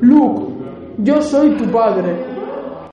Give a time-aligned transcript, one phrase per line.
[0.00, 0.52] Luke,
[0.98, 2.33] yo soy tu padre.